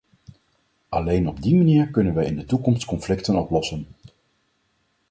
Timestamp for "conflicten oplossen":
2.85-3.87